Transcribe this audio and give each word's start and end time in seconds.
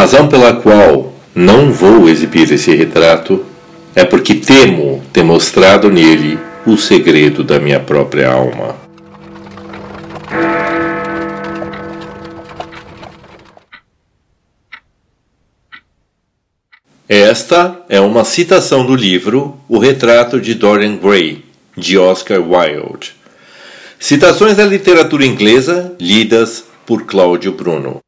razão 0.00 0.28
pela 0.28 0.54
qual 0.54 1.12
não 1.34 1.70
vou 1.70 2.08
exibir 2.08 2.50
esse 2.50 2.74
retrato 2.74 3.44
é 3.94 4.02
porque 4.02 4.36
temo 4.36 5.04
ter 5.12 5.22
mostrado 5.22 5.90
nele 5.90 6.38
o 6.66 6.74
segredo 6.78 7.44
da 7.44 7.60
minha 7.60 7.78
própria 7.78 8.32
alma. 8.32 8.76
Esta 17.06 17.84
é 17.86 18.00
uma 18.00 18.24
citação 18.24 18.86
do 18.86 18.96
livro 18.96 19.58
O 19.68 19.78
Retrato 19.78 20.40
de 20.40 20.54
Dorian 20.54 20.96
Gray, 20.96 21.44
de 21.76 21.98
Oscar 21.98 22.40
Wilde. 22.40 23.14
Citações 23.98 24.56
da 24.56 24.64
literatura 24.64 25.26
inglesa 25.26 25.94
lidas 26.00 26.64
por 26.86 27.04
Cláudio 27.04 27.52
Bruno. 27.52 28.00